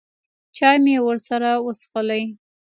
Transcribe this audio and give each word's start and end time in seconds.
چای 0.55 0.77
مې 0.83 0.95
ورسره 1.07 1.49
وڅښلې. 1.65 2.23